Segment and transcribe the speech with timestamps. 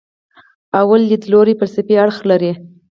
[0.73, 2.51] لومړی لیدلوری فلسفي اړخ لري.